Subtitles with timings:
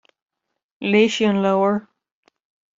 [0.93, 1.77] Léigh sí an leabhar.